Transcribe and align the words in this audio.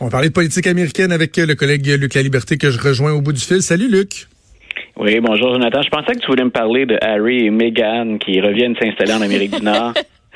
On 0.00 0.06
va 0.06 0.10
parler 0.10 0.28
de 0.28 0.32
politique 0.32 0.66
américaine 0.66 1.12
avec 1.12 1.36
le 1.36 1.54
collègue 1.54 1.86
Luc 1.86 2.14
La 2.14 2.22
Liberté 2.22 2.58
que 2.58 2.70
je 2.70 2.80
rejoins 2.80 3.12
au 3.12 3.20
bout 3.20 3.32
du 3.32 3.40
fil. 3.40 3.62
Salut 3.62 3.88
Luc. 3.88 4.26
Oui, 4.96 5.18
bonjour 5.20 5.54
Jonathan. 5.54 5.82
Je 5.82 5.88
pensais 5.88 6.14
que 6.14 6.20
tu 6.20 6.26
voulais 6.26 6.44
me 6.44 6.50
parler 6.50 6.84
de 6.86 6.96
Harry 7.00 7.46
et 7.46 7.50
Meghan 7.50 8.18
qui 8.18 8.40
reviennent 8.40 8.74
s'installer 8.80 9.12
en 9.12 9.22
Amérique 9.22 9.56
du 9.56 9.62
Nord. 9.64 9.94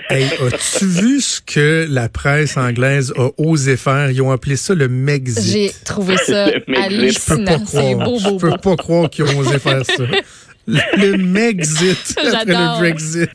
Hey, 0.08 0.24
as-tu 0.24 0.86
vu 0.86 1.20
ce 1.20 1.40
que 1.40 1.86
la 1.90 2.08
presse 2.08 2.56
anglaise 2.56 3.12
a 3.16 3.28
osé 3.36 3.76
faire? 3.76 4.10
Ils 4.10 4.22
ont 4.22 4.30
appelé 4.30 4.56
ça 4.56 4.74
le 4.74 4.88
Megxit. 4.88 5.52
J'ai 5.52 5.70
trouvé 5.84 6.16
ça 6.16 6.46
hallucinant. 6.76 7.66
C'est 7.66 7.94
beau, 7.94 8.18
beau, 8.18 8.38
Je 8.40 8.46
peux 8.46 8.56
pas 8.56 8.76
croire 8.76 9.10
qu'ils 9.10 9.24
ont 9.24 9.38
osé 9.38 9.58
faire 9.58 9.84
ça. 9.84 10.04
Le, 10.66 10.80
le 10.96 11.18
Megxit 11.18 12.14
après 12.16 12.44
le 12.46 12.78
Brexit. 12.78 13.30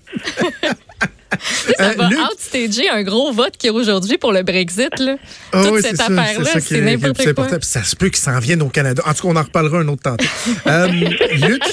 Ça 1.78 1.90
euh, 1.90 1.94
va 1.98 2.10
outstager 2.32 2.90
un 2.90 3.04
gros 3.04 3.32
vote 3.32 3.58
qui 3.58 3.68
est 3.68 3.72
aujourd'hui 3.72 4.18
pour 4.18 4.32
le 4.32 4.44
Brexit. 4.44 4.98
Là. 5.00 5.16
Ah 5.52 5.64
Toute 5.66 5.82
cette 5.82 6.00
affaire-là, 6.00 6.60
c'est 6.60 6.82
n'importe 6.82 7.34
quoi. 7.34 7.48
ça 7.62 7.84
se 7.84 7.96
peut 7.96 8.10
qu'il 8.10 8.18
s'en 8.18 8.40
vienne 8.40 8.62
au 8.62 8.70
Canada. 8.70 9.04
En 9.06 9.14
tout 9.14 9.24
cas, 9.24 9.34
on 9.34 9.36
en 9.36 9.44
reparlera 9.44 9.80
un 9.80 9.88
autre 9.88 10.04
temps. 10.04 10.18
euh, 10.68 10.88
Luc, 10.88 11.64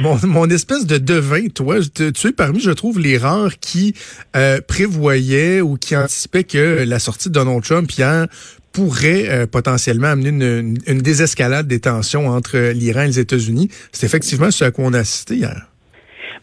mon, 0.00 0.18
mon, 0.24 0.48
espèce 0.50 0.86
de 0.86 0.98
devin, 0.98 1.48
toi, 1.48 1.76
tu 1.94 2.26
es 2.26 2.32
parmi, 2.32 2.60
je 2.60 2.70
trouve, 2.70 2.98
les 2.98 3.18
rares 3.18 3.58
qui 3.60 3.94
euh, 4.36 4.60
prévoyaient 4.66 5.60
ou 5.60 5.76
qui 5.76 5.96
anticipaient 5.96 6.44
que 6.44 6.84
la 6.86 6.98
sortie 6.98 7.28
de 7.28 7.34
Donald 7.34 7.62
Trump 7.62 7.90
hier 7.90 8.26
pourrait 8.72 9.28
euh, 9.28 9.46
potentiellement 9.46 10.08
amener 10.08 10.28
une, 10.28 10.78
une, 10.86 11.02
désescalade 11.02 11.66
des 11.66 11.80
tensions 11.80 12.28
entre 12.28 12.70
l'Iran 12.70 13.02
et 13.02 13.06
les 13.08 13.18
États-Unis. 13.18 13.68
C'est 13.92 14.06
effectivement 14.06 14.50
ce 14.50 14.64
à 14.64 14.70
quoi 14.70 14.84
on 14.84 14.92
a 14.92 15.00
assisté 15.00 15.36
hier. 15.36 15.69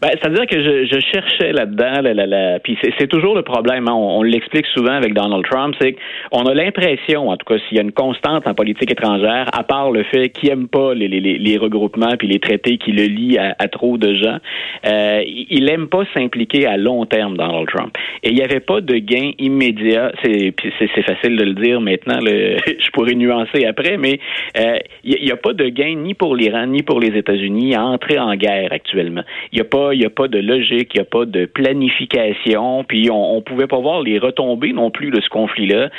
Ben, 0.00 0.10
C'est-à-dire 0.12 0.46
que 0.46 0.62
je, 0.62 0.84
je 0.86 1.00
cherchais 1.00 1.52
là-dedans, 1.52 2.02
la, 2.02 2.60
puis 2.60 2.78
c'est 2.98 3.08
toujours 3.08 3.34
le 3.34 3.42
problème, 3.42 3.88
hein. 3.88 3.94
on, 3.94 4.22
l'explique 4.22 4.66
souvent 4.66 4.92
avec 4.92 5.12
Donald 5.12 5.44
Trump, 5.44 5.74
c'est 5.80 5.96
qu'on 6.30 6.46
a 6.46 6.54
l'impression, 6.54 7.30
en 7.30 7.36
tout 7.36 7.46
cas 7.46 7.58
s'il 7.66 7.78
y 7.78 7.80
a 7.80 7.82
une 7.82 7.92
constante 7.92 8.46
en 8.46 8.54
politique 8.54 8.92
étrangère, 8.92 9.46
à 9.52 9.64
part 9.64 9.90
le 9.90 10.04
fait 10.04 10.28
qu'il 10.28 10.50
aime 10.50 10.68
pas 10.68 10.94
les, 10.94 11.08
les, 11.08 11.20
les, 11.20 11.58
regroupements 11.58 12.16
puis 12.16 12.28
les 12.28 12.38
traités 12.38 12.78
qui 12.78 12.92
le 12.92 13.04
lient 13.04 13.38
à, 13.38 13.56
à 13.58 13.66
trop 13.66 13.98
de 13.98 14.14
gens, 14.14 14.38
euh, 14.86 15.22
il 15.26 15.68
aime 15.68 15.88
pas 15.88 16.04
s'impliquer 16.14 16.66
à 16.66 16.76
long 16.76 17.04
terme, 17.04 17.36
Donald 17.36 17.68
Trump. 17.68 17.96
Et 18.22 18.30
il 18.30 18.34
n'y 18.36 18.42
avait 18.42 18.60
pas 18.60 18.80
de 18.80 18.98
gain 18.98 19.32
immédiat, 19.38 20.12
c'est 20.22 20.54
c'est 20.78 21.02
facile 21.02 21.36
de 21.36 21.44
le 21.44 21.54
dire 21.54 21.80
maintenant, 21.80 22.20
le, 22.20 22.56
je 22.66 22.90
pourrais 22.92 23.14
nuancer 23.14 23.64
après, 23.66 23.96
mais 23.96 24.20
euh, 24.56 24.78
il 25.02 25.24
n'y 25.24 25.30
a, 25.30 25.34
a 25.34 25.36
pas 25.36 25.54
de 25.54 25.68
gain 25.68 25.96
ni 25.96 26.14
pour 26.14 26.36
l'Iran 26.36 26.66
ni 26.66 26.82
pour 26.82 27.00
les 27.00 27.16
États-Unis 27.16 27.74
à 27.74 27.84
entrer 27.84 28.18
en 28.18 28.34
guerre 28.36 28.72
actuellement. 28.72 29.22
Il 29.52 29.56
n'y 29.56 29.62
a 29.62 29.64
pas 29.64 29.87
il 29.94 30.00
n'y 30.00 30.06
a 30.06 30.10
pas 30.10 30.28
de 30.28 30.38
logique, 30.38 30.90
il 30.94 30.98
n'y 30.98 31.02
a 31.02 31.04
pas 31.04 31.24
de 31.24 31.46
planification, 31.46 32.84
puis 32.84 33.10
on 33.10 33.36
ne 33.36 33.40
pouvait 33.40 33.66
pas 33.66 33.78
voir 33.78 34.02
les 34.02 34.18
retombées 34.18 34.72
non 34.72 34.90
plus 34.90 35.10
de 35.10 35.20
ce 35.20 35.28
conflit-là. 35.28 35.90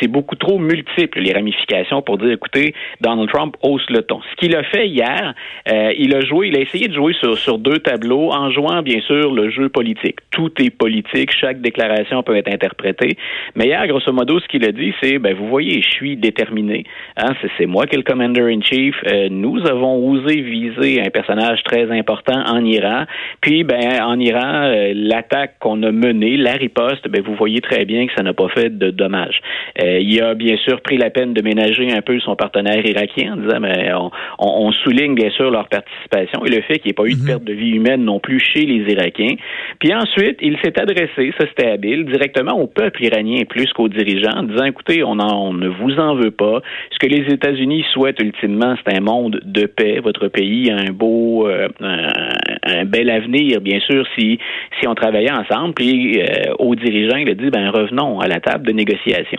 C'est 0.00 0.08
beaucoup 0.08 0.36
trop 0.36 0.58
multiple, 0.58 1.20
les 1.20 1.32
ramifications, 1.32 2.02
pour 2.02 2.18
dire, 2.18 2.30
écoutez, 2.30 2.74
Donald 3.00 3.28
Trump 3.30 3.56
hausse 3.62 3.88
le 3.90 4.02
ton. 4.02 4.20
Ce 4.30 4.36
qu'il 4.36 4.54
a 4.56 4.62
fait 4.64 4.88
hier, 4.88 5.34
euh, 5.72 5.92
il 5.98 6.14
a 6.14 6.20
joué, 6.20 6.48
il 6.48 6.56
a 6.56 6.60
essayé 6.60 6.88
de 6.88 6.94
jouer 6.94 7.14
sur, 7.14 7.36
sur 7.38 7.58
deux 7.58 7.78
tableaux 7.78 8.32
en 8.32 8.50
jouant, 8.50 8.82
bien 8.82 9.00
sûr, 9.00 9.32
le 9.32 9.50
jeu 9.50 9.68
politique. 9.68 10.16
Tout 10.30 10.50
est 10.62 10.70
politique, 10.70 11.30
chaque 11.32 11.60
déclaration 11.60 12.22
peut 12.22 12.36
être 12.36 12.52
interprétée. 12.52 13.16
Mais 13.54 13.66
hier, 13.66 13.86
grosso 13.86 14.12
modo, 14.12 14.40
ce 14.40 14.46
qu'il 14.48 14.64
a 14.64 14.72
dit, 14.72 14.92
c'est, 15.02 15.18
ben, 15.18 15.34
vous 15.34 15.48
voyez, 15.48 15.82
je 15.82 15.90
suis 15.90 16.16
déterminé. 16.16 16.84
Hein, 17.16 17.34
c'est 17.58 17.66
moi 17.66 17.86
qui 17.86 17.94
est 17.94 17.98
le 17.98 18.04
commander-in-chief. 18.04 18.94
Euh, 19.06 19.28
nous 19.30 19.66
avons 19.66 20.08
osé 20.08 20.40
viser 20.40 21.00
un 21.00 21.10
personnage 21.10 21.62
très 21.64 21.90
important 21.90 22.42
en 22.46 22.64
Iran. 22.64 23.04
Puis, 23.40 23.64
ben, 23.64 24.02
en 24.02 24.18
Iran, 24.18 24.64
euh, 24.64 24.92
l'attaque 24.94 25.58
qu'on 25.60 25.82
a 25.82 25.92
menée, 25.92 26.36
la 26.36 26.52
riposte, 26.52 27.08
ben, 27.08 27.22
vous 27.22 27.34
voyez 27.34 27.60
très 27.60 27.84
bien 27.84 28.06
que 28.06 28.12
ça 28.16 28.22
n'a 28.22 28.32
pas 28.32 28.48
fait 28.48 28.76
de 28.76 28.90
dommages. 28.90 29.40
Euh, 29.82 29.98
il 30.00 30.20
a 30.20 30.34
bien 30.34 30.56
sûr 30.56 30.80
pris 30.80 30.96
la 30.96 31.10
peine 31.10 31.34
de 31.34 31.42
ménager 31.42 31.92
un 31.92 32.02
peu 32.02 32.18
son 32.20 32.36
partenaire 32.36 32.84
irakien 32.84 33.34
en 33.34 33.36
disant, 33.36 33.60
mais 33.60 33.92
on, 33.94 34.10
on, 34.38 34.72
souligne 34.72 35.14
bien 35.14 35.30
sûr 35.30 35.50
leur 35.50 35.68
participation 35.68 36.44
et 36.44 36.50
le 36.50 36.62
fait 36.62 36.78
qu'il 36.78 36.86
n'y 36.86 36.90
ait 36.90 36.94
pas 36.94 37.06
eu 37.06 37.14
de 37.14 37.20
mhm. 37.20 37.26
perte 37.26 37.44
de 37.44 37.52
vie 37.52 37.70
humaine 37.70 38.04
non 38.04 38.20
plus 38.20 38.40
chez 38.40 38.62
les 38.62 38.92
Irakiens. 38.92 39.36
Puis 39.78 39.94
ensuite, 39.94 40.38
il 40.42 40.56
s'est 40.62 40.78
adressé, 40.80 41.32
ça 41.38 41.46
c'était 41.48 41.70
habile, 41.70 42.06
directement 42.06 42.58
au 42.58 42.66
peuple 42.66 43.04
iranien 43.04 43.44
plus 43.48 43.72
qu'aux 43.72 43.88
dirigeants, 43.88 44.36
en 44.36 44.42
disant, 44.44 44.64
écoutez, 44.64 45.02
on, 45.04 45.18
on 45.20 45.52
ne 45.52 45.68
vous 45.68 45.98
en 45.98 46.14
veut 46.14 46.30
pas. 46.30 46.60
Ce 46.90 46.98
que 46.98 47.06
les 47.06 47.32
États-Unis 47.32 47.84
souhaitent 47.92 48.20
ultimement, 48.20 48.74
c'est 48.84 48.96
un 48.96 49.00
monde 49.00 49.40
de 49.44 49.66
paix. 49.66 50.00
Votre 50.02 50.28
pays 50.28 50.70
a 50.70 50.76
un 50.76 50.92
beau, 50.92 51.48
euh, 51.48 51.68
un, 51.80 52.08
un 52.62 52.84
bel 52.84 53.10
avenir 53.10 53.25
bien 53.26 53.80
sûr, 53.80 54.06
si, 54.16 54.38
si 54.80 54.86
on 54.86 54.94
travaillait 54.94 55.32
ensemble. 55.32 55.74
Puis 55.74 56.20
euh, 56.20 56.54
aux 56.58 56.74
dirigeants, 56.74 57.16
il 57.16 57.28
a 57.28 57.34
dit, 57.34 57.50
ben 57.50 57.70
revenons 57.70 58.20
à 58.20 58.28
la 58.28 58.40
table 58.40 58.66
de 58.66 58.72
négociation. 58.72 59.38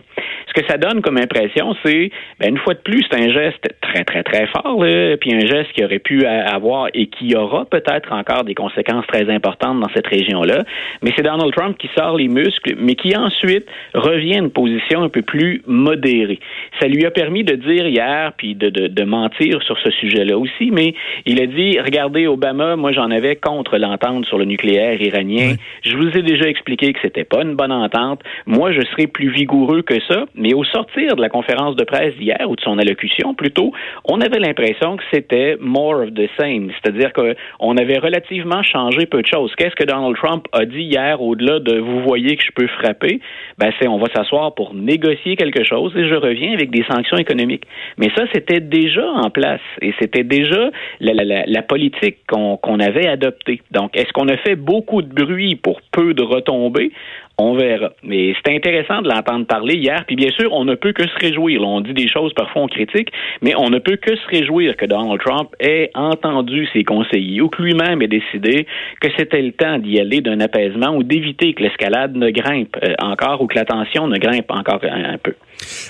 Que 0.58 0.66
ça 0.68 0.78
donne 0.80 1.02
comme 1.04 1.18
impression, 1.18 1.76
c'est, 1.86 2.10
ben, 2.40 2.50
une 2.50 2.58
fois 2.58 2.74
de 2.74 2.80
plus, 2.80 3.06
c'est 3.12 3.22
un 3.22 3.30
geste 3.32 3.64
très, 3.80 4.04
très, 4.04 4.24
très 4.24 4.48
fort, 4.48 4.84
puis 5.22 5.32
un 5.32 5.46
geste 5.46 5.72
qui 5.74 5.86
aurait 5.86 6.00
pu 6.00 6.26
avoir 6.26 6.88
et 6.96 7.06
qui 7.06 7.36
aura 7.36 7.66
peut-être 7.66 8.12
encore 8.12 8.44
des 8.44 8.56
conséquences 8.56 9.06
très 9.06 9.30
importantes 9.30 9.80
dans 9.80 9.90
cette 9.94 10.08
région-là. 10.08 10.64
Mais 11.04 11.12
c'est 11.16 11.22
Donald 11.22 11.54
Trump 11.54 11.78
qui 11.78 11.88
sort 11.96 12.18
les 12.18 12.28
muscles, 12.28 12.74
mais 12.80 12.96
qui 12.96 13.16
ensuite 13.16 13.68
revient 13.94 14.38
à 14.38 14.40
une 14.40 14.50
position 14.50 15.04
un 15.04 15.10
peu 15.10 15.22
plus 15.22 15.62
modérée. 15.68 16.40
Ça 16.80 16.88
lui 16.88 17.06
a 17.06 17.12
permis 17.12 17.44
de 17.44 17.54
dire 17.54 17.86
hier, 17.86 18.34
puis 18.36 18.56
de, 18.56 18.70
de, 18.70 18.88
de 18.88 19.04
mentir 19.04 19.62
sur 19.62 19.78
ce 19.78 19.92
sujet-là 19.92 20.40
aussi, 20.40 20.72
mais 20.72 20.96
il 21.28 21.40
a 21.40 21.46
dit, 21.46 21.80
regardez, 21.80 22.26
Obama, 22.26 22.76
moi 22.78 22.94
j'en 22.94 23.12
avais 23.12 23.36
contre 23.36 23.78
l'entente 23.78 24.26
sur 24.26 24.40
le 24.40 24.46
nucléaire 24.46 25.00
iranien. 25.00 25.54
Je 25.84 25.96
vous 25.96 26.18
ai 26.18 26.24
déjà 26.24 26.50
expliqué 26.50 26.94
que 26.94 27.00
c'était 27.04 27.26
pas 27.26 27.44
une 27.44 27.54
bonne 27.54 27.72
entente. 27.72 28.24
Moi, 28.48 28.72
je 28.72 28.82
serais 28.88 29.06
plus 29.06 29.30
vigoureux 29.30 29.84
que 29.84 30.00
ça. 30.08 30.26
Mais 30.34 30.47
au 30.54 30.64
sortir 30.64 31.16
de 31.16 31.22
la 31.22 31.30
conférence 31.30 31.76
de 31.76 31.84
presse 31.84 32.16
d'hier, 32.16 32.46
ou 32.48 32.56
de 32.56 32.62
son 32.62 32.78
allocution 32.78 33.34
plutôt, 33.34 33.72
on 34.06 34.22
avait 34.22 34.40
l'impression 34.40 34.98
que 34.98 35.04
c'était 35.12 35.58
more 35.60 36.02
of 36.02 36.14
the 36.14 36.30
same. 36.40 36.72
C'est-à-dire 36.82 37.12
qu'on 37.14 37.78
avait 37.78 37.98
relativement 37.98 38.64
changé 38.64 39.06
peu 39.06 39.22
de 39.22 39.28
choses. 39.28 39.54
Qu'est-ce 39.58 39.76
que 39.76 39.84
Donald 39.86 40.16
Trump 40.16 40.48
a 40.54 40.66
dit 40.66 40.84
hier 40.84 41.22
au-delà 41.22 41.60
de 41.60 41.80
vous 41.80 42.02
voyez 42.02 42.36
que 42.36 42.44
je 42.44 42.52
peux 42.52 42.68
frapper? 42.68 43.20
Ben, 43.58 43.72
c'est 43.80 43.88
on 43.88 43.98
va 43.98 44.08
s'asseoir 44.14 44.54
pour 44.56 44.74
négocier 44.74 45.36
quelque 45.36 45.64
chose 45.64 45.94
et 45.96 46.08
je 46.08 46.16
reviens 46.16 46.54
avec 46.54 46.72
des 46.72 46.84
sanctions 46.84 47.18
économiques. 47.18 47.64
Mais 47.98 48.10
ça, 48.16 48.24
c'était 48.34 48.60
déjà 48.60 49.08
en 49.10 49.30
place 49.30 49.62
et 49.82 49.94
c'était 50.00 50.24
déjà 50.24 50.70
la 51.00 51.62
politique 51.62 52.18
qu'on 52.28 52.80
avait 52.80 53.08
adoptée. 53.08 53.62
Donc, 53.72 53.96
est-ce 53.96 54.12
qu'on 54.14 54.28
a 54.28 54.38
fait 54.38 54.56
beaucoup 54.56 55.02
de 55.02 55.14
bruit 55.14 55.56
pour 55.56 55.82
peu 55.92 56.14
de 56.14 56.24
retombées? 56.24 56.92
On 57.40 57.54
verra. 57.54 57.92
Mais 58.02 58.34
c'est 58.34 58.56
intéressant 58.56 59.04
de 59.04 59.10
l'entendre 59.10 59.46
parler 59.46 59.76
hier. 59.76 60.06
Puis 60.08 60.16
bien 60.16 60.32
sûr, 60.32 60.52
on 60.54 60.66
ne 60.66 60.74
peut 60.74 60.92
que 60.92 61.08
se 61.08 61.16
réjouir. 61.20 61.62
on 61.62 61.82
dit 61.82 61.94
des 61.94 62.08
choses, 62.08 62.34
parfois 62.34 62.64
on 62.64 62.68
critique, 62.68 63.12
mais 63.44 63.54
on 63.56 63.70
ne 63.70 63.78
peut 63.78 63.98
que 63.98 64.16
se 64.16 64.28
réjouir 64.28 64.76
que 64.76 64.88
Donald 64.88 65.22
Trump 65.22 65.50
ait 65.60 65.92
entendu 65.94 66.68
ses 66.74 66.84
conseillers 66.84 67.42
ou 67.42 67.50
que 67.50 67.62
lui-même 67.62 68.02
ait 68.02 68.08
décidé 68.08 68.66
que 69.02 69.10
c'était 69.18 69.44
le 69.44 69.52
temps 69.52 69.78
d'y 69.78 70.00
aller 70.00 70.22
d'un 70.22 70.40
apaisement 70.40 70.96
ou 70.96 71.04
d'éviter 71.04 71.54
que 71.54 71.62
l'escalade 71.62 72.16
ne 72.16 72.32
grimpe 72.32 72.76
euh, 72.84 72.96
encore 73.00 73.42
ou 73.42 73.48
que 73.48 73.56
la 73.56 73.66
tension 73.66 74.08
ne 74.08 74.18
grimpe 74.18 74.50
encore 74.50 74.80
un 74.84 75.18
peu. 75.20 75.36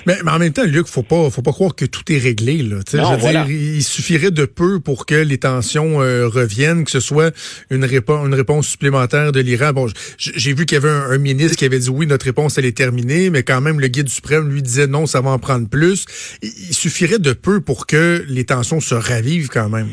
Mais, 0.06 0.18
en 0.26 0.40
même 0.40 0.54
temps, 0.54 0.64
Luc, 0.66 0.88
faut 0.88 1.04
pas, 1.04 1.30
faut 1.30 1.42
pas 1.42 1.52
croire 1.52 1.76
que 1.76 1.86
tout 1.86 2.12
est 2.12 2.18
réglé. 2.18 2.58
Là. 2.64 2.80
dire, 2.84 3.50
il 3.50 3.84
suffirait 3.84 4.32
de 4.32 4.46
peu 4.46 4.80
pour 4.80 5.06
que 5.06 5.16
les 5.16 5.38
tensions 5.38 6.02
euh, 6.02 6.28
reviennent, 6.28 6.86
que 6.86 6.92
ce 6.92 7.00
soit 7.00 7.34
une, 7.70 7.86
réponse, 7.86 8.26
une 8.28 8.34
réponse 8.34 8.68
supplémentaire 8.68 9.32
de 9.32 9.40
l'Iran. 9.40 9.74
Bon, 9.74 9.88
j'ai 10.18 10.54
vu 10.54 10.66
qu'il 10.66 10.76
y 10.76 10.78
avait 10.78 10.90
un, 10.90 11.18
ministre 11.18 11.58
qui 11.58 11.66
avait 11.66 11.80
dit 11.80 11.90
oui, 11.90 12.08
notre 12.08 12.26
réponse 12.26 12.58
elle 12.58 12.66
est 12.66 12.78
terminée, 12.78 13.30
mais 13.30 13.44
quand 13.44 13.62
même 13.62 13.80
le 13.80 13.88
guide 13.88 14.10
suprême 14.10 14.50
lui 14.50 14.62
disait 14.62 14.88
non, 14.88 15.06
ça 15.06 15.22
va 15.22 15.32
en 15.32 15.40
prendre 15.40 15.68
plus. 15.68 16.06
il 16.42 16.74
suffirait 16.74 17.20
de 17.20 17.34
peu 17.34 17.60
pour 17.60 17.88
que 17.88 18.24
les 18.28 18.46
tensions 18.46 18.80
se 18.80 18.96
ravivent 18.96 19.50
quand 19.50 19.70
même. 19.70 19.90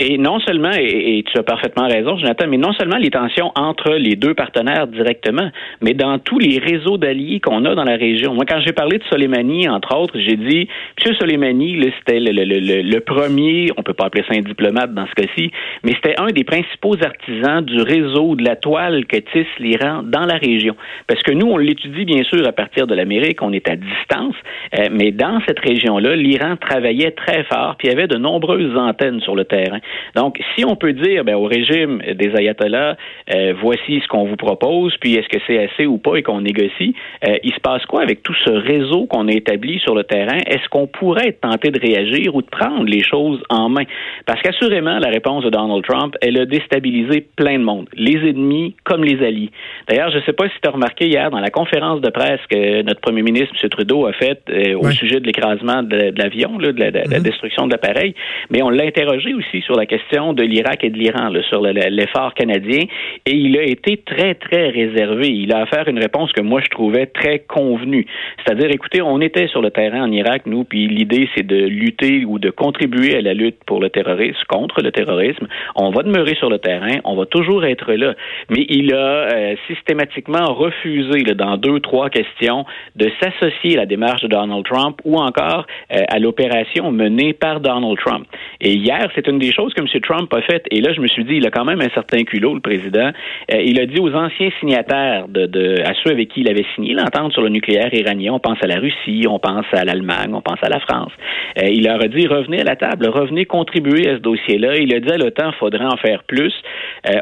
Et 0.00 0.16
non 0.16 0.38
seulement, 0.38 0.70
et, 0.78 1.24
tu 1.26 1.38
as 1.38 1.42
parfaitement 1.42 1.88
raison, 1.88 2.16
Jonathan, 2.16 2.46
mais 2.48 2.56
non 2.56 2.72
seulement 2.72 2.98
les 2.98 3.10
tensions 3.10 3.50
entre 3.56 3.94
les 3.94 4.14
deux 4.14 4.32
partenaires 4.32 4.86
directement, 4.86 5.50
mais 5.80 5.92
dans 5.92 6.20
tous 6.20 6.38
les 6.38 6.58
réseaux 6.58 6.98
d'alliés 6.98 7.40
qu'on 7.40 7.64
a 7.64 7.74
dans 7.74 7.84
la 7.84 7.96
région. 7.96 8.32
Moi, 8.32 8.44
quand 8.48 8.60
j'ai 8.60 8.72
parlé 8.72 8.98
de 8.98 9.04
Soleimani, 9.10 9.68
entre 9.68 9.96
autres, 9.96 10.16
j'ai 10.16 10.36
dit, 10.36 10.68
M. 11.04 11.14
Soleimani, 11.18 11.80
c'était 11.98 12.20
le, 12.20 12.30
le, 12.32 13.00
premier, 13.00 13.70
on 13.76 13.82
peut 13.82 13.92
pas 13.92 14.04
appeler 14.04 14.22
ça 14.28 14.34
un 14.36 14.42
diplomate 14.42 14.94
dans 14.94 15.06
ce 15.06 15.14
cas-ci, 15.14 15.50
mais 15.82 15.94
c'était 15.94 16.14
un 16.20 16.28
des 16.28 16.44
principaux 16.44 16.94
artisans 17.02 17.64
du 17.64 17.82
réseau 17.82 18.36
de 18.36 18.44
la 18.44 18.54
toile 18.54 19.04
que 19.06 19.16
tisse 19.16 19.46
l'Iran 19.58 20.02
dans 20.04 20.26
la 20.26 20.36
région. 20.36 20.76
Parce 21.08 21.22
que 21.24 21.32
nous, 21.32 21.46
on 21.46 21.56
l'étudie 21.56 22.04
bien 22.04 22.22
sûr 22.22 22.46
à 22.46 22.52
partir 22.52 22.86
de 22.86 22.94
l'Amérique, 22.94 23.42
on 23.42 23.52
est 23.52 23.68
à 23.68 23.74
distance, 23.74 24.36
euh, 24.78 24.86
mais 24.92 25.10
dans 25.10 25.40
cette 25.48 25.58
région-là, 25.58 26.14
l'Iran 26.14 26.56
travaillait 26.56 27.10
très 27.10 27.42
fort, 27.44 27.74
puis 27.78 27.88
il 27.88 27.90
y 27.90 27.94
avait 27.94 28.06
de 28.06 28.16
nombreuses 28.16 28.76
antennes 28.76 29.20
sur 29.22 29.34
le 29.34 29.44
terrain. 29.44 29.80
Donc, 30.14 30.38
si 30.56 30.64
on 30.64 30.76
peut 30.76 30.92
dire 30.92 31.24
ben, 31.24 31.36
au 31.36 31.44
régime 31.44 32.02
des 32.14 32.34
ayatollahs, 32.34 32.96
euh, 33.34 33.54
voici 33.60 34.00
ce 34.02 34.08
qu'on 34.08 34.24
vous 34.24 34.36
propose, 34.36 34.96
puis 34.98 35.14
est-ce 35.14 35.28
que 35.28 35.38
c'est 35.46 35.64
assez 35.64 35.86
ou 35.86 35.98
pas 35.98 36.16
et 36.16 36.22
qu'on 36.22 36.40
négocie, 36.40 36.94
euh, 37.26 37.36
il 37.42 37.52
se 37.52 37.60
passe 37.60 37.84
quoi 37.86 38.02
avec 38.02 38.22
tout 38.22 38.34
ce 38.44 38.50
réseau 38.50 39.06
qu'on 39.06 39.28
a 39.28 39.32
établi 39.32 39.78
sur 39.80 39.94
le 39.94 40.04
terrain? 40.04 40.38
Est-ce 40.46 40.68
qu'on 40.68 40.86
pourrait 40.86 41.28
être 41.28 41.40
tenté 41.40 41.70
de 41.70 41.80
réagir 41.80 42.34
ou 42.34 42.42
de 42.42 42.46
prendre 42.48 42.84
les 42.84 43.02
choses 43.02 43.42
en 43.50 43.68
main? 43.68 43.84
Parce 44.26 44.40
qu'assurément, 44.42 44.98
la 44.98 45.08
réponse 45.08 45.44
de 45.44 45.50
Donald 45.50 45.84
Trump, 45.84 46.14
elle 46.20 46.40
a 46.40 46.46
déstabilisé 46.46 47.26
plein 47.36 47.58
de 47.58 47.64
monde, 47.64 47.88
les 47.94 48.28
ennemis 48.28 48.74
comme 48.84 49.04
les 49.04 49.24
alliés. 49.24 49.50
D'ailleurs, 49.88 50.10
je 50.10 50.18
ne 50.18 50.22
sais 50.22 50.32
pas 50.32 50.48
si 50.48 50.54
tu 50.62 50.68
as 50.68 50.72
remarqué 50.72 51.06
hier 51.06 51.30
dans 51.30 51.40
la 51.40 51.50
conférence 51.50 52.00
de 52.00 52.10
presse 52.10 52.40
que 52.50 52.82
notre 52.82 53.00
premier 53.00 53.22
ministre, 53.22 53.54
M. 53.62 53.68
Trudeau, 53.70 54.06
a 54.06 54.12
faite 54.12 54.42
euh, 54.50 54.76
au 54.78 54.90
sujet 54.90 55.20
de 55.20 55.26
l'écrasement 55.26 55.82
de, 55.82 56.12
l'avion, 56.16 56.58
de, 56.58 56.74
la, 56.76 56.90
mm-hmm. 56.90 57.22
destruction 57.22 57.66
de 57.66 57.72
l'appareil, 57.72 58.14
mais 58.50 58.62
on 58.62 58.70
l'a 58.70 58.84
interrogé 58.84 59.34
aussi 59.34 59.62
sur 59.62 59.76
la 59.78 59.86
question 59.86 60.32
de 60.32 60.42
l'Irak 60.42 60.84
et 60.84 60.90
de 60.90 60.98
l'Iran, 60.98 61.30
sur 61.48 61.62
l'effort 61.62 62.34
canadien, 62.34 62.84
et 63.26 63.34
il 63.34 63.56
a 63.58 63.62
été 63.62 63.98
très, 63.98 64.34
très 64.34 64.68
réservé. 64.68 65.28
Il 65.28 65.52
a 65.52 65.62
offert 65.62 65.88
une 65.88 65.98
réponse 65.98 66.32
que 66.32 66.42
moi, 66.42 66.60
je 66.62 66.68
trouvais 66.68 67.06
très 67.06 67.40
convenue. 67.40 68.06
C'est-à-dire, 68.38 68.70
écoutez, 68.70 69.02
on 69.02 69.20
était 69.20 69.48
sur 69.48 69.62
le 69.62 69.70
terrain 69.70 70.02
en 70.02 70.12
Irak, 70.12 70.42
nous, 70.46 70.64
puis 70.64 70.86
l'idée, 70.86 71.28
c'est 71.34 71.46
de 71.46 71.56
lutter 71.56 72.24
ou 72.24 72.38
de 72.38 72.50
contribuer 72.50 73.16
à 73.16 73.20
la 73.20 73.34
lutte 73.34 73.58
pour 73.66 73.80
le 73.80 73.90
terrorisme, 73.90 74.38
contre 74.48 74.82
le 74.82 74.92
terrorisme. 74.92 75.46
On 75.76 75.90
va 75.90 76.02
demeurer 76.02 76.34
sur 76.34 76.50
le 76.50 76.58
terrain, 76.58 76.98
on 77.04 77.16
va 77.16 77.26
toujours 77.26 77.64
être 77.64 77.92
là. 77.92 78.14
Mais 78.50 78.66
il 78.68 78.92
a 78.94 78.96
euh, 78.96 79.54
systématiquement 79.66 80.52
refusé, 80.54 81.22
dans 81.34 81.56
deux, 81.56 81.80
trois 81.80 82.10
questions, 82.10 82.64
de 82.96 83.10
s'associer 83.20 83.76
à 83.76 83.80
la 83.80 83.86
démarche 83.86 84.22
de 84.22 84.28
Donald 84.28 84.64
Trump 84.64 85.00
ou 85.04 85.16
encore 85.16 85.66
euh, 85.92 86.02
à 86.08 86.18
l'opération 86.18 86.90
menée 86.90 87.32
par 87.32 87.60
Donald 87.60 87.98
Trump. 87.98 88.26
Et 88.60 88.72
hier, 88.74 89.10
c'est 89.14 89.26
une 89.28 89.38
des 89.38 89.52
choses 89.52 89.67
que 89.74 89.80
M. 89.80 90.00
Trump 90.00 90.32
a 90.32 90.42
faites. 90.42 90.66
Et 90.70 90.80
là, 90.80 90.92
je 90.92 91.00
me 91.00 91.06
suis 91.06 91.24
dit, 91.24 91.36
il 91.36 91.46
a 91.46 91.50
quand 91.50 91.64
même 91.64 91.80
un 91.80 91.88
certain 91.90 92.24
culot, 92.24 92.54
le 92.54 92.60
président. 92.60 93.10
Euh, 93.52 93.62
il 93.62 93.80
a 93.80 93.86
dit 93.86 94.00
aux 94.00 94.14
anciens 94.14 94.50
signataires, 94.60 95.28
de, 95.28 95.46
de, 95.46 95.80
à 95.84 95.94
ceux 96.02 96.12
avec 96.12 96.28
qui 96.28 96.40
il 96.40 96.50
avait 96.50 96.66
signé 96.74 96.94
l'entente 96.94 97.32
sur 97.32 97.42
le 97.42 97.48
nucléaire 97.48 97.92
iranien, 97.92 98.32
on 98.32 98.40
pense 98.40 98.58
à 98.62 98.66
la 98.66 98.76
Russie, 98.76 99.26
on 99.28 99.38
pense 99.38 99.66
à 99.72 99.84
l'Allemagne, 99.84 100.32
on 100.32 100.42
pense 100.42 100.62
à 100.62 100.68
la 100.68 100.80
France. 100.80 101.12
Euh, 101.58 101.68
il 101.68 101.84
leur 101.84 102.02
a 102.02 102.08
dit, 102.08 102.26
revenez 102.26 102.60
à 102.60 102.64
la 102.64 102.76
table, 102.76 103.08
revenez 103.08 103.44
contribuer 103.44 104.08
à 104.08 104.16
ce 104.16 104.20
dossier-là. 104.20 104.76
Il 104.76 104.94
a 104.94 105.00
dit 105.00 105.10
à 105.12 105.16
l'OTAN, 105.16 105.52
faudrait 105.52 105.84
en 105.84 105.96
faire 105.96 106.22
plus. 106.24 106.54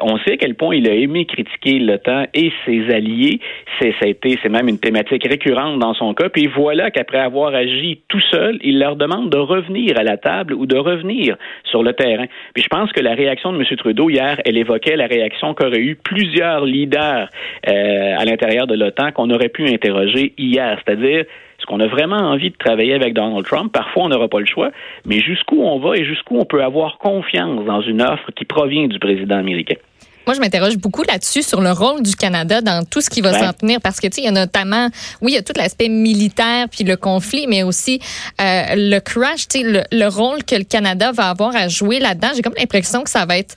on 0.02 0.18
sait 0.18 0.32
à 0.32 0.36
quel 0.36 0.54
point 0.54 0.74
il 0.74 0.88
a 0.88 0.94
aimé 0.94 1.24
critiquer 1.24 1.78
l'OTAN 1.78 2.24
et 2.34 2.52
ses 2.64 2.90
alliés. 2.92 3.40
C'est, 3.78 3.92
ça 3.92 4.06
a 4.06 4.08
été, 4.08 4.38
c'est 4.42 4.48
même 4.48 4.68
une 4.68 4.78
thématique 4.78 5.26
récurrente 5.28 5.78
dans 5.78 5.94
son 5.94 6.14
cas. 6.14 6.28
Puis 6.28 6.46
voilà 6.46 6.90
qu'après 6.90 7.18
avoir 7.18 7.54
agi 7.54 8.00
tout 8.08 8.20
seul, 8.30 8.58
il 8.62 8.78
leur 8.78 8.96
demande 8.96 9.30
de 9.30 9.38
revenir 9.38 9.98
à 9.98 10.02
la 10.02 10.16
table 10.16 10.54
ou 10.54 10.66
de 10.66 10.76
revenir 10.76 11.36
sur 11.64 11.82
le 11.82 11.92
terrain. 11.92 12.26
Puis 12.54 12.62
je 12.62 12.68
pense 12.68 12.92
que 12.92 13.00
la 13.00 13.14
réaction 13.14 13.52
de 13.52 13.58
M. 13.58 13.64
Trudeau 13.76 14.10
hier, 14.10 14.40
elle 14.44 14.56
évoquait 14.56 14.96
la 14.96 15.06
réaction 15.06 15.54
qu'auraient 15.54 15.80
eu 15.80 15.96
plusieurs 15.96 16.64
leaders 16.64 17.28
euh, 17.68 18.14
à 18.16 18.24
l'intérieur 18.24 18.66
de 18.66 18.74
l'OTAN 18.74 19.12
qu'on 19.12 19.30
aurait 19.30 19.48
pu 19.48 19.68
interroger 19.68 20.32
hier, 20.38 20.78
c'est-à-dire 20.84 21.24
est-ce 21.58 21.66
qu'on 21.66 21.80
a 21.80 21.86
vraiment 21.86 22.16
envie 22.16 22.50
de 22.50 22.56
travailler 22.56 22.94
avec 22.94 23.14
Donald 23.14 23.44
Trump? 23.44 23.72
Parfois, 23.72 24.04
on 24.04 24.08
n'aura 24.10 24.28
pas 24.28 24.40
le 24.40 24.46
choix, 24.46 24.70
mais 25.06 25.20
jusqu'où 25.20 25.62
on 25.62 25.78
va 25.78 25.96
et 25.96 26.04
jusqu'où 26.04 26.38
on 26.38 26.44
peut 26.44 26.62
avoir 26.62 26.98
confiance 26.98 27.64
dans 27.64 27.80
une 27.80 28.02
offre 28.02 28.30
qui 28.32 28.44
provient 28.44 28.88
du 28.88 28.98
président 28.98 29.36
américain? 29.36 29.76
Moi, 30.26 30.34
je 30.34 30.40
m'interroge 30.40 30.76
beaucoup 30.76 31.02
là-dessus 31.04 31.42
sur 31.42 31.60
le 31.60 31.70
rôle 31.70 32.02
du 32.02 32.16
Canada 32.16 32.60
dans 32.60 32.84
tout 32.84 33.00
ce 33.00 33.08
qui 33.08 33.20
va 33.20 33.38
s'en 33.38 33.52
tenir 33.52 33.80
parce 33.80 34.00
que 34.00 34.08
tu 34.08 34.16
sais, 34.16 34.22
il 34.22 34.24
y 34.24 34.28
a 34.28 34.32
notamment, 34.32 34.88
oui, 35.22 35.32
il 35.32 35.34
y 35.34 35.38
a 35.38 35.42
tout 35.42 35.52
l'aspect 35.56 35.88
militaire 35.88 36.66
puis 36.68 36.82
le 36.82 36.96
conflit, 36.96 37.46
mais 37.46 37.62
aussi 37.62 38.00
euh, 38.40 38.62
le 38.74 38.98
crash, 38.98 39.46
tu 39.46 39.60
sais, 39.60 39.64
le, 39.64 39.82
le, 39.92 40.08
rôle 40.08 40.42
que 40.42 40.56
le 40.56 40.64
Canada 40.64 41.12
va 41.12 41.30
avoir 41.30 41.54
à 41.54 41.68
jouer 41.68 42.00
là-dedans. 42.00 42.30
J'ai 42.34 42.42
comme 42.42 42.54
l'impression 42.58 43.04
que 43.04 43.10
ça 43.10 43.24
va 43.24 43.38
être 43.38 43.54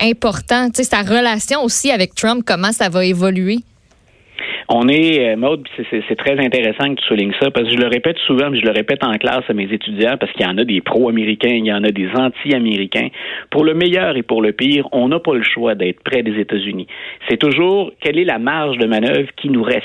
important. 0.00 0.68
Tu 0.70 0.82
sais, 0.82 0.90
sa 0.90 1.00
relation 1.00 1.62
aussi 1.62 1.90
avec 1.90 2.14
Trump, 2.14 2.42
comment 2.44 2.72
ça 2.72 2.90
va 2.90 3.04
évoluer. 3.04 3.60
On 4.68 4.88
est, 4.88 5.32
euh, 5.32 5.36
Maude, 5.36 5.66
c'est 5.90 6.16
très 6.16 6.38
intéressant 6.38 6.94
que 6.94 7.00
tu 7.00 7.06
soulignes 7.06 7.32
ça, 7.40 7.50
parce 7.50 7.68
que 7.68 7.74
je 7.74 7.80
le 7.80 7.88
répète 7.88 8.18
souvent, 8.26 8.50
mais 8.50 8.58
je 8.58 8.66
le 8.66 8.72
répète 8.72 9.04
en 9.04 9.12
classe 9.14 9.44
à 9.48 9.52
mes 9.52 9.72
étudiants, 9.72 10.16
parce 10.18 10.32
qu'il 10.32 10.46
y 10.46 10.48
en 10.48 10.58
a 10.58 10.64
des 10.64 10.80
pro-américains, 10.80 11.50
il 11.50 11.66
y 11.66 11.72
en 11.72 11.84
a 11.84 11.90
des 11.90 12.08
anti-américains. 12.14 13.08
Pour 13.50 13.64
le 13.64 13.74
meilleur 13.74 14.16
et 14.16 14.22
pour 14.22 14.42
le 14.42 14.52
pire, 14.52 14.86
on 14.92 15.08
n'a 15.08 15.18
pas 15.18 15.34
le 15.34 15.42
choix 15.42 15.74
d'être 15.74 16.02
près 16.02 16.22
des 16.22 16.38
États-Unis. 16.38 16.86
C'est 17.28 17.38
toujours 17.38 17.92
quelle 18.00 18.18
est 18.18 18.24
la 18.24 18.38
marge 18.38 18.78
de 18.78 18.86
manœuvre 18.86 19.28
qui 19.36 19.48
nous 19.48 19.62
reste? 19.62 19.84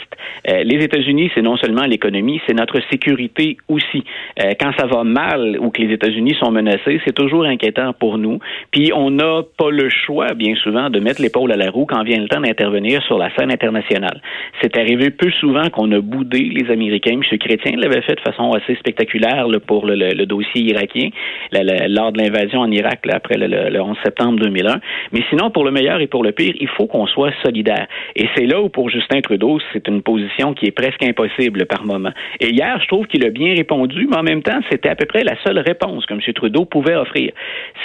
Euh, 0.50 0.64
les 0.64 0.84
États-Unis, 0.84 1.32
c'est 1.34 1.42
non 1.42 1.58
seulement 1.58 1.84
l'économie, 1.84 2.42
c'est 2.48 2.54
notre 2.54 2.80
sécurité 2.92 3.58
aussi. 3.68 4.04
Euh, 4.42 4.52
quand 4.60 4.72
ça 4.78 4.86
va 4.88 5.04
mal 5.04 5.58
ou 5.60 5.70
que 5.70 5.82
les 5.82 5.94
États-Unis 5.94 6.36
sont 6.40 6.52
menacés, 6.52 7.02
c'est 7.06 7.16
toujours 7.16 7.46
inquiétant 7.46 7.94
pour 7.94 8.18
nous. 8.18 8.40
Puis 8.72 8.92
on 8.94 9.12
n'a 9.12 9.42
pas 9.58 9.70
le 9.70 9.90
choix, 9.90 10.34
bien 10.34 10.56
souvent, 10.56 10.90
de 10.90 11.00
mettre 11.00 11.22
l'épaule 11.22 11.52
à 11.52 11.58
la 11.58 11.70
roue 11.70 11.86
quand 11.86 12.04
vient 12.04 12.20
le 12.20 12.28
temps 12.28 12.42
d'intervenir 12.42 13.02
sur 13.04 13.18
la 13.18 13.34
scène 13.36 13.52
internationale. 13.52 14.22
C'est 14.66 14.80
arrivé 14.80 15.12
peu 15.12 15.30
souvent 15.30 15.70
qu'on 15.70 15.92
a 15.92 16.00
boudé 16.00 16.40
les 16.40 16.72
Américains. 16.72 17.12
M. 17.12 17.38
Chrétien 17.38 17.74
l'avait 17.78 18.02
fait 18.02 18.16
de 18.16 18.20
façon 18.22 18.52
assez 18.54 18.74
spectaculaire 18.78 19.46
pour 19.68 19.86
le, 19.86 20.26
dossier 20.26 20.62
irakien 20.64 21.10
lors 21.52 22.12
de 22.12 22.18
l'invasion 22.18 22.62
en 22.62 22.72
Irak 22.72 23.02
après 23.12 23.38
le, 23.38 23.80
11 23.80 23.96
septembre 24.04 24.40
2001. 24.40 24.80
Mais 25.12 25.22
sinon, 25.30 25.52
pour 25.52 25.66
le 25.66 25.72
meilleur 25.72 26.02
et 26.02 26.08
pour 26.08 26.24
le 26.24 26.32
pire, 26.32 26.56
il 26.60 26.68
faut 26.68 26.88
qu'on 26.88 27.06
soit 27.06 27.32
solidaire. 27.44 27.86
Et 28.16 28.26
c'est 28.36 28.48
là 28.48 28.60
où, 28.60 28.70
pour 28.70 28.90
Justin 28.90 29.22
Trudeau, 29.22 29.60
c'est 29.72 29.88
une 29.88 30.02
position 30.02 30.56
qui 30.56 30.66
est 30.66 30.72
presque 30.72 31.04
impossible 31.04 31.68
par 31.68 31.86
moment. 31.86 32.12
Et 32.40 32.50
hier, 32.50 32.80
je 32.82 32.88
trouve 32.88 33.06
qu'il 33.06 33.24
a 33.24 33.30
bien 33.30 33.54
répondu, 33.54 34.08
mais 34.10 34.18
en 34.18 34.24
même 34.24 34.42
temps, 34.42 34.60
c'était 34.72 34.90
à 34.90 34.96
peu 34.96 35.06
près 35.06 35.24
la 35.24 35.36
seule 35.44 35.60
réponse 35.60 36.08
que 36.08 36.16
M. 36.16 36.22
Trudeau 36.34 36.66
pouvait 36.66 36.96
offrir. 36.96 37.32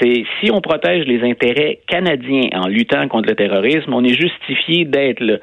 C'est 0.01 0.25
si 0.41 0.51
on 0.51 0.63
protège 0.63 1.05
les 1.05 1.29
intérêts 1.29 1.81
canadiens 1.89 2.49
en 2.55 2.69
luttant 2.69 3.07
contre 3.09 3.29
le 3.29 3.35
terrorisme, 3.35 3.93
on 3.93 4.03
est 4.03 4.19
justifié 4.19 4.87
d'être 4.87 5.21
là. 5.21 5.35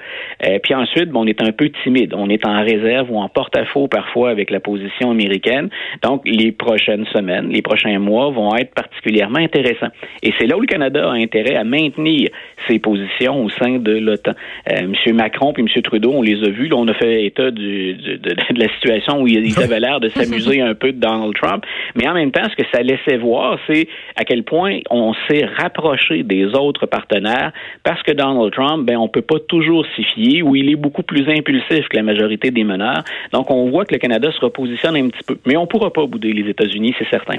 Euh, 0.48 0.58
puis 0.64 0.74
ensuite, 0.74 1.10
bon, 1.10 1.27
on 1.28 1.30
est 1.30 1.42
un 1.42 1.52
peu 1.52 1.70
timide. 1.84 2.14
On 2.16 2.30
est 2.30 2.46
en 2.46 2.64
réserve 2.64 3.12
ou 3.12 3.18
en 3.18 3.28
porte-à-faux 3.28 3.88
parfois 3.88 4.30
avec 4.30 4.50
la 4.50 4.60
position 4.60 5.12
américaine. 5.12 5.70
Donc, 6.02 6.22
les 6.26 6.52
prochaines 6.52 7.06
semaines, 7.08 7.50
les 7.50 7.62
prochains 7.62 8.00
mois 8.00 8.30
vont 8.30 8.56
être 8.56 8.74
particulièrement 8.74 9.40
intéressants. 9.40 9.92
Et 10.24 10.34
c'est 10.40 10.48
là 10.48 10.58
où 10.58 10.62
le 10.62 10.68
Canada 10.68 11.10
a 11.10 11.14
intérêt 11.14 11.56
à 11.56 11.64
maintenir 11.64 12.30
ses 12.68 12.80
positions 12.80 13.44
au 13.44 13.50
sein 13.50 13.80
de 13.80 13.92
l'OTAN. 13.92 14.32
Euh, 14.72 14.88
M. 15.06 15.16
Macron 15.16 15.54
et 15.58 15.62
M. 15.62 15.68
Trudeau, 15.84 16.14
on 16.14 16.22
les 16.22 16.42
a 16.44 16.50
vus. 16.50 16.68
Là, 16.68 16.78
on 16.78 16.88
a 16.88 16.94
fait 16.94 17.26
état 17.26 17.52
du, 17.52 17.96
de, 17.96 18.60
la 18.60 18.70
situation 18.76 19.22
où 19.22 19.28
ils 19.28 19.60
avaient 19.64 19.80
l'air 19.80 20.00
de 20.00 20.10
s'amuser 20.10 20.62
un 20.62 20.76
peu 20.76 20.92
de 20.92 21.00
Donald 21.00 21.34
Trump. 21.36 21.66
Mais 21.96 22.08
en 22.08 22.14
même 22.14 22.32
temps, 22.32 22.48
ce 22.50 22.56
que 22.56 22.68
ça 22.74 22.82
laissait 22.82 23.18
voir, 23.18 23.60
c'est 23.68 23.88
à 24.16 24.24
quel 24.24 24.44
point 24.44 24.80
on 24.90 25.14
s'est 25.28 25.46
rapproché 25.58 26.24
des 26.24 26.46
autres 26.56 26.86
partenaires 26.86 27.52
parce 27.84 28.02
que 28.04 28.12
Donald 28.12 28.54
Trump, 28.54 28.86
ben, 28.86 28.98
on 28.98 29.08
peut 29.08 29.22
pas 29.22 29.40
toujours 29.48 29.86
s'y 29.96 30.04
fier, 30.04 30.44
ou 30.44 30.56
il 30.56 30.70
est 30.70 30.76
beaucoup 30.76 31.04
plus 31.04 31.17
impulsif 31.28 31.88
que 31.88 31.96
la 31.96 32.04
majorité 32.04 32.52
des 32.52 32.64
meneurs. 32.64 33.04
Donc, 33.32 33.50
on 33.52 33.70
voit 33.70 33.86
que 33.86 33.94
le 33.94 34.00
Canada 34.00 34.32
se 34.32 34.40
repositionne 34.40 34.96
un 34.96 35.10
petit 35.10 35.24
peu. 35.26 35.38
Mais 35.46 35.58
on 35.58 35.62
ne 35.62 35.68
pourra 35.68 35.92
pas 35.92 36.06
bouder 36.06 36.34
les 36.34 36.50
États-Unis, 36.50 36.96
c'est 37.00 37.10
certain. 37.10 37.38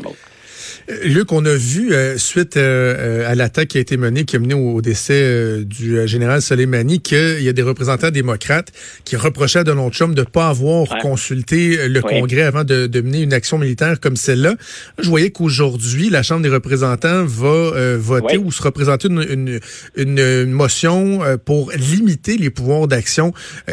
Luc, 1.04 1.32
on 1.32 1.44
a 1.44 1.54
vu, 1.54 1.92
euh, 1.92 2.16
suite 2.16 2.56
euh, 2.56 2.94
euh, 2.98 3.30
à 3.30 3.34
l'attaque 3.34 3.68
qui 3.68 3.78
a 3.78 3.80
été 3.80 3.96
menée, 3.96 4.24
qui 4.24 4.36
a 4.36 4.38
mené 4.38 4.54
au 4.54 4.80
décès 4.80 5.64
du 5.64 6.06
général 6.08 6.40
Soleimani, 6.40 7.00
qu'il 7.00 7.42
y 7.42 7.48
a 7.48 7.52
des 7.52 7.62
représentants 7.62 8.10
démocrates 8.10 8.72
qui 9.04 9.16
reprochaient 9.16 9.60
à 9.60 9.64
Donald 9.64 9.92
Trump 9.92 10.14
de 10.14 10.20
ne 10.22 10.26
pas 10.26 10.48
avoir 10.48 10.86
consulté 11.00 11.88
le 11.88 12.00
Congrès 12.00 12.42
avant 12.42 12.64
de, 12.64 13.00
mener 13.00 13.22
une 13.22 13.32
action 13.32 13.58
militaire 13.58 14.00
comme 14.00 14.16
celle-là. 14.16 14.56
Je 14.98 15.08
voyais 15.08 15.30
qu'aujourd'hui, 15.30 16.10
la 16.10 16.22
Chambre 16.22 16.42
des 16.42 16.48
représentants 16.48 17.24
va 17.24 17.96
voter 17.96 18.38
ou 18.38 18.50
se 18.50 18.62
représenter 18.62 19.08
une, 19.08 19.60
une, 19.96 20.50
motion 20.50 21.20
pour 21.44 21.70
limiter 21.72 22.36
les 22.36 22.50
pouvoirs 22.50 22.88
d'action 22.88 23.32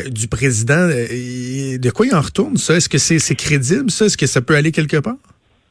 du 0.10 0.27
président. 0.27 0.88
de 0.88 1.89
quoi 1.89 2.05
il 2.05 2.15
en 2.15 2.22
retourne, 2.22 2.58
ça? 2.58 2.75
Est-ce 2.75 2.89
que 2.89 2.98
c'est 2.98 3.36
crédible, 3.36 3.89
ça? 3.89 4.05
Est-ce 4.05 4.17
que 4.17 4.27
ça 4.27 4.41
peut 4.41 4.55
aller 4.55 4.72
quelque 4.72 4.98
part? 4.98 5.15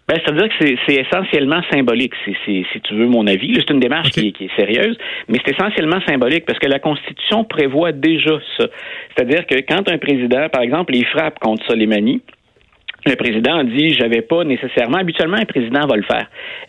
Ben, 0.07 0.19
c'est-à-dire 0.23 0.49
que 0.49 0.77
c'est 0.87 0.97
essentiellement 0.97 1.63
symbolique, 1.73 2.13
si, 2.25 2.37
si, 2.45 2.67
si, 2.73 2.81
tu 2.83 2.95
veux 2.95 3.07
mon 3.07 3.27
avis. 3.27 3.55
C'est 3.55 3.73
une 3.73 3.81
démarche 3.81 4.11
qui, 4.11 4.33
qui, 4.35 4.45
est 4.45 4.57
sérieuse, 4.57 4.99
mais 5.29 5.39
c'est 5.45 5.53
essentiellement 5.55 6.01
symbolique 6.07 6.45
parce 6.45 6.59
que 6.59 6.67
la 6.67 6.79
Constitution 6.79 7.45
prévoit 7.45 7.93
déjà 7.93 8.39
ça. 8.59 8.67
C'est-à-dire 9.15 9.47
que 9.47 9.55
quand 9.67 9.89
un 9.89 9.97
président, 9.97 10.49
par 10.51 10.63
exemple, 10.63 10.95
il 10.95 11.07
frappe 11.07 11.39
contre 11.39 11.65
Soleimani, 11.67 12.21
le 13.07 13.17
président 13.17 13.59
a 13.59 13.65
dit 13.65 13.93
j'avais 13.93 14.23
pas 14.23 14.45
nécessairement 14.45 14.99
habituellement 14.99 15.37
un 15.37 15.45
président 15.45 15.87
va 15.87 15.97
le 15.97 16.03
faire. 16.03 16.27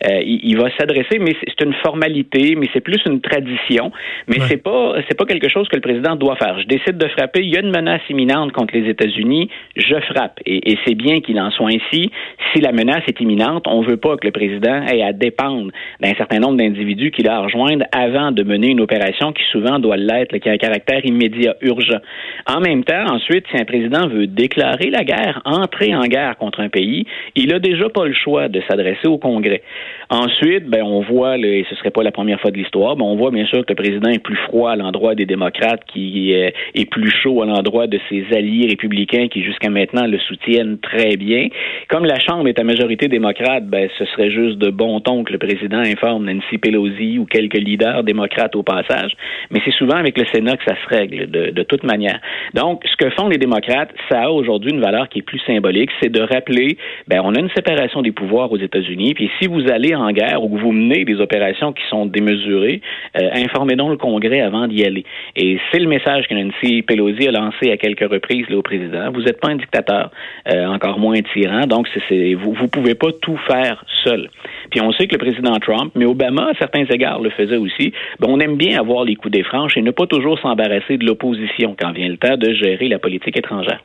Euh, 0.08 0.20
il, 0.22 0.56
va 0.58 0.68
s'adresser 0.76 1.18
mais 1.18 1.34
c'est 1.40 1.64
une 1.64 1.74
formalité 1.74 2.54
mais 2.56 2.68
c'est 2.72 2.80
plus 2.80 3.00
une 3.06 3.20
tradition. 3.20 3.90
Mais 4.28 4.36
c'est 4.48 4.62
pas 4.62 4.96
c'est 5.08 5.16
pas 5.16 5.24
quelque 5.24 5.48
chose 5.48 5.68
que 5.68 5.76
le 5.76 5.80
président 5.80 6.14
doit 6.16 6.36
faire. 6.36 6.60
Je 6.60 6.66
décide 6.66 6.98
de 6.98 7.08
frapper 7.08 7.40
il 7.40 7.48
y 7.48 7.56
a 7.56 7.60
une 7.60 7.70
menace 7.70 8.02
imminente 8.10 8.52
contre 8.52 8.74
les 8.76 8.88
États-Unis 8.88 9.48
je 9.76 9.96
frappe. 10.12 10.40
Et, 10.44 10.72
et 10.72 10.78
c'est 10.84 10.94
bien 10.94 11.20
qu'il 11.20 11.40
en 11.40 11.50
soit 11.50 11.68
ainsi. 11.68 12.10
Si 12.52 12.60
la 12.60 12.72
menace 12.72 13.02
est 13.06 13.20
imminente 13.20 13.66
on 13.66 13.80
veut 13.82 13.96
pas 13.96 14.16
que 14.16 14.26
le 14.26 14.32
président 14.32 14.82
ait 14.86 15.02
à 15.02 15.12
dépendre 15.12 15.72
d'un 16.00 16.14
certain 16.14 16.38
nombre 16.38 16.58
d'individus 16.58 17.12
qui 17.12 17.22
la 17.22 17.40
rejoignent 17.40 17.84
avant 17.92 18.32
de 18.32 18.42
mener 18.42 18.68
une 18.68 18.80
opération 18.80 19.32
qui 19.32 19.42
souvent 19.50 19.78
doit 19.78 19.96
l'être 19.96 20.36
qui 20.36 20.48
a 20.48 20.52
un 20.52 20.58
caractère 20.58 21.04
immédiat 21.04 21.54
urgent. 21.62 22.00
En 22.46 22.60
même 22.60 22.84
temps 22.84 23.06
ensuite 23.10 23.46
si 23.50 23.56
un 23.58 23.64
président 23.64 24.06
veut 24.08 24.26
déclarer 24.26 24.90
la 24.90 25.04
guerre 25.04 25.40
entrer 25.46 25.94
en 25.94 26.06
guerre 26.06 26.25
contre 26.34 26.60
un 26.60 26.68
pays, 26.68 27.06
il 27.36 27.54
a 27.54 27.60
déjà 27.60 27.88
pas 27.88 28.04
le 28.04 28.12
choix 28.12 28.48
de 28.48 28.60
s'adresser 28.68 29.06
au 29.06 29.18
Congrès. 29.18 29.62
Ensuite, 30.10 30.66
ben, 30.66 30.82
on 30.82 31.00
voit, 31.00 31.38
et 31.38 31.64
ce 31.70 31.76
serait 31.76 31.90
pas 31.90 32.02
la 32.02 32.10
première 32.10 32.40
fois 32.40 32.50
de 32.50 32.56
l'histoire, 32.56 32.96
ben, 32.96 33.04
on 33.04 33.16
voit 33.16 33.30
bien 33.30 33.46
sûr 33.46 33.64
que 33.64 33.72
le 33.72 33.76
président 33.76 34.10
est 34.10 34.22
plus 34.22 34.36
froid 34.48 34.72
à 34.72 34.76
l'endroit 34.76 35.14
des 35.14 35.26
démocrates, 35.26 35.84
qui 35.86 36.32
est, 36.32 36.54
est 36.74 36.90
plus 36.90 37.10
chaud 37.10 37.42
à 37.42 37.46
l'endroit 37.46 37.86
de 37.86 38.00
ses 38.08 38.24
alliés 38.32 38.66
républicains 38.68 39.28
qui 39.28 39.42
jusqu'à 39.42 39.70
maintenant 39.70 40.06
le 40.06 40.18
soutiennent 40.18 40.78
très 40.78 41.16
bien. 41.16 41.48
Comme 41.88 42.04
la 42.04 42.18
Chambre 42.18 42.48
est 42.48 42.58
à 42.58 42.64
majorité 42.64 43.08
démocrate, 43.08 43.66
ben, 43.66 43.88
ce 43.98 44.04
serait 44.06 44.30
juste 44.30 44.58
de 44.58 44.70
bon 44.70 45.00
ton 45.00 45.24
que 45.24 45.32
le 45.32 45.38
président 45.38 45.78
informe 45.78 46.24
Nancy 46.24 46.58
Pelosi 46.58 47.18
ou 47.18 47.26
quelques 47.26 47.58
leaders 47.58 48.02
démocrates 48.02 48.56
au 48.56 48.62
passage. 48.62 49.12
Mais 49.50 49.60
c'est 49.64 49.74
souvent 49.74 49.96
avec 49.96 50.18
le 50.18 50.24
Sénat 50.32 50.56
que 50.56 50.64
ça 50.64 50.76
se 50.76 50.94
règle, 50.94 51.30
de, 51.30 51.50
de 51.50 51.62
toute 51.62 51.84
manière. 51.84 52.20
Donc, 52.54 52.84
ce 52.84 52.96
que 52.96 53.10
font 53.10 53.28
les 53.28 53.38
démocrates, 53.38 53.90
ça 54.10 54.24
a 54.24 54.30
aujourd'hui 54.30 54.72
une 54.72 54.80
valeur 54.80 55.08
qui 55.08 55.20
est 55.20 55.22
plus 55.22 55.40
symbolique, 55.46 55.90
c'est 56.00 56.12
de 56.16 56.22
rappeler, 56.22 56.78
ben, 57.08 57.20
on 57.22 57.34
a 57.34 57.40
une 57.40 57.50
séparation 57.50 58.02
des 58.02 58.12
pouvoirs 58.12 58.50
aux 58.50 58.56
États-Unis, 58.56 59.14
puis 59.14 59.30
si 59.38 59.46
vous 59.46 59.70
allez 59.70 59.94
en 59.94 60.10
guerre 60.12 60.42
ou 60.42 60.48
que 60.48 60.60
vous 60.60 60.72
menez 60.72 61.04
des 61.04 61.20
opérations 61.20 61.72
qui 61.72 61.82
sont 61.90 62.06
démesurées, 62.06 62.80
euh, 63.20 63.28
informez 63.34 63.76
donc 63.76 63.90
le 63.90 63.96
Congrès 63.96 64.40
avant 64.40 64.66
d'y 64.66 64.84
aller. 64.84 65.04
Et 65.36 65.58
c'est 65.70 65.78
le 65.78 65.88
message 65.88 66.26
que 66.28 66.34
Nancy 66.34 66.82
Pelosi 66.82 67.28
a 67.28 67.32
lancé 67.32 67.70
à 67.70 67.76
quelques 67.76 68.08
reprises 68.10 68.48
là, 68.48 68.56
au 68.56 68.62
président. 68.62 69.10
Vous 69.12 69.22
n'êtes 69.22 69.40
pas 69.40 69.48
un 69.48 69.56
dictateur, 69.56 70.10
euh, 70.48 70.66
encore 70.66 70.98
moins 70.98 71.16
un 71.16 71.22
tyran, 71.22 71.66
donc 71.66 71.86
c'est, 72.08 72.34
vous 72.34 72.56
ne 72.60 72.68
pouvez 72.68 72.94
pas 72.94 73.12
tout 73.20 73.36
faire 73.46 73.84
seul. 74.04 74.30
Puis 74.70 74.80
on 74.80 74.92
sait 74.92 75.06
que 75.06 75.14
le 75.14 75.18
président 75.18 75.56
Trump, 75.58 75.92
mais 75.94 76.06
Obama, 76.06 76.50
à 76.50 76.54
certains 76.58 76.84
égards, 76.84 77.20
le 77.20 77.30
faisait 77.30 77.56
aussi, 77.56 77.92
ben, 78.20 78.28
on 78.30 78.40
aime 78.40 78.56
bien 78.56 78.78
avoir 78.80 79.04
les 79.04 79.16
coups 79.16 79.32
des 79.32 79.42
franches 79.42 79.76
et 79.76 79.82
ne 79.82 79.90
pas 79.90 80.06
toujours 80.06 80.38
s'embarrasser 80.38 80.96
de 80.96 81.04
l'opposition 81.04 81.76
quand 81.78 81.92
vient 81.92 82.08
le 82.08 82.16
temps 82.16 82.36
de 82.36 82.52
gérer 82.54 82.88
la 82.88 82.98
politique 82.98 83.36
étrangère. 83.36 83.80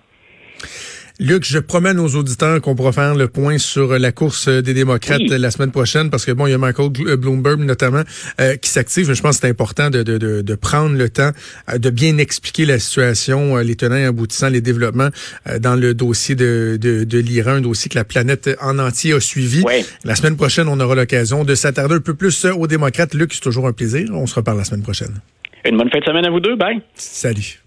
Luc, 1.22 1.46
je 1.46 1.60
promets 1.60 1.90
à 1.90 1.94
nos 1.94 2.08
auditeurs 2.08 2.60
qu'on 2.62 2.74
pourra 2.74 2.92
faire 2.94 3.14
le 3.14 3.28
point 3.28 3.60
sur 3.60 4.00
la 4.00 4.12
course 4.12 4.48
des 4.50 4.74
démocrates 4.74 5.22
la 5.30 5.52
semaine 5.52 5.70
prochaine 5.70 6.10
parce 6.10 6.26
que 6.26 6.32
bon, 6.32 6.48
il 6.48 6.50
y 6.50 6.54
a 6.56 6.58
Michael 6.58 6.90
euh, 7.06 7.16
Bloomberg 7.16 7.60
notamment 7.60 8.02
euh, 8.40 8.56
qui 8.56 8.72
s'active. 8.72 9.14
Je 9.14 9.22
pense 9.22 9.36
que 9.36 9.42
c'est 9.42 9.50
important 9.52 9.92
de, 9.92 10.02
de, 10.02 10.18
de, 10.18 10.42
de, 10.42 10.56
prendre 10.56 10.98
le 10.98 11.10
temps 11.10 11.30
euh, 11.70 11.78
de 11.78 11.92
bien 11.92 12.18
expliquer 12.18 12.66
la 12.66 12.80
situation, 12.80 13.58
les 13.58 13.76
tenants 13.76 13.98
et 13.98 14.06
aboutissants, 14.06 14.50
les 14.50 14.62
développements 14.62 15.10
dans 15.60 15.76
le 15.76 15.94
dossier 15.94 16.34
de, 16.34 16.80
de, 16.82 17.04
de 17.04 17.20
l'Iran, 17.20 17.52
un 17.52 17.62
dossier 17.62 17.90
que 17.90 18.00
la 18.00 18.04
planète 18.04 18.50
en 18.60 18.80
entier 18.80 19.14
a 19.14 19.20
suivi. 19.20 19.64
La 20.04 20.16
semaine 20.16 20.36
prochaine, 20.36 20.68
on 20.70 20.80
aura 20.80 20.96
l'occasion 20.96 21.44
de 21.44 21.54
s'attarder 21.54 21.94
un 21.94 22.00
peu 22.00 22.16
plus 22.16 22.46
aux 22.46 22.66
démocrates. 22.66 23.14
Luc, 23.14 23.32
c'est 23.36 23.42
toujours 23.42 23.68
un 23.68 23.74
plaisir. 23.74 24.08
On 24.12 24.26
se 24.26 24.34
reparle 24.34 24.58
la 24.58 24.64
semaine 24.64 24.82
prochaine. 24.82 25.22
Une 25.66 25.78
bonne 25.78 25.92
fin 25.92 26.00
de 26.00 26.06
semaine 26.06 26.26
à 26.26 26.32
vous 26.32 26.40
deux. 26.40 26.56
Bye. 26.56 26.82
Salut. 26.96 27.61